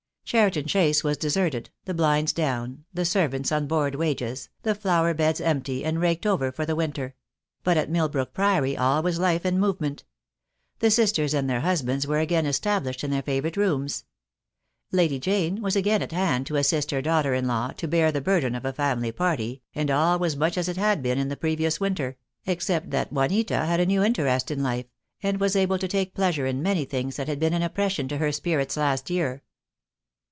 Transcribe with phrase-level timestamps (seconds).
[0.23, 5.41] Cheriton Chase was deserted, the blinds down, the servants on board wages, the flower beds
[5.41, 7.15] empty and raked over for the winter;
[7.65, 10.05] but at Milbrook Priory all was life and movement.
[10.79, 14.05] The sisters and their husbands were again established in their favourite rooms.
[14.93, 18.21] Lady Jane was again at hand to assist her daughter in law to bear the
[18.21, 21.35] burden of a family party, and all was much as it had been in the
[21.35, 22.15] previous winter,
[22.45, 24.85] except that Juanita had a new interest in life,
[25.21, 28.15] and was able to take pleasure in many things that had been an oppression to
[28.17, 29.43] her spirits last year.